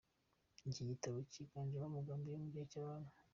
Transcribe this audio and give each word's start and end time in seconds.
Iki 0.69 0.83
gitabo 0.89 1.17
kiganjemo 1.31 1.85
amagambo 1.87 2.25
yo 2.29 2.39
mu 2.41 2.47
gihe 2.53 2.65
cy’Abami. 2.71 3.09